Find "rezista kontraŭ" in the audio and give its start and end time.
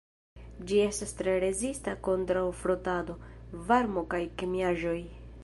1.43-2.45